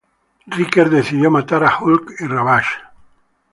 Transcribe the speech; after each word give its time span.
Ryker 0.47 0.89
decidió 0.89 1.29
matar 1.29 1.63
a 1.63 1.77
Hulk 1.79 2.21
y 2.21 2.25
Ravage. 2.25 2.71